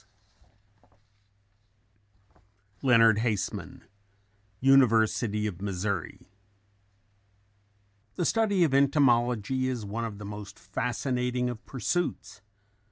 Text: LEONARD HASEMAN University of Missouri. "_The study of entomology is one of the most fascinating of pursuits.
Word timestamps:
LEONARD 2.81 3.19
HASEMAN 3.19 3.83
University 4.59 5.45
of 5.45 5.61
Missouri. 5.61 6.25
"_The 8.17 8.25
study 8.25 8.63
of 8.63 8.73
entomology 8.73 9.67
is 9.67 9.85
one 9.85 10.03
of 10.05 10.17
the 10.17 10.25
most 10.25 10.57
fascinating 10.57 11.51
of 11.51 11.63
pursuits. 11.67 12.41